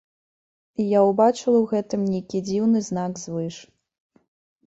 І 0.83 0.85
я 0.97 1.01
ўбачыла 1.09 1.39
ў 1.61 1.65
гэтым 1.73 2.01
нейкі 2.13 2.41
дзіўны 2.47 2.79
знак 2.89 3.11
звыш. 3.25 3.55